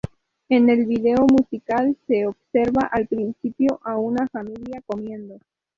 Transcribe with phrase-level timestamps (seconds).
[0.49, 5.37] En el vídeo musical, se observa al principio a una familia comiendo.